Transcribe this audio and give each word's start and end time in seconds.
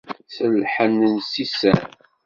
S 0.35 0.37
lḥenn 0.61 0.99
n 1.13 1.15
ssisan. 1.25 1.81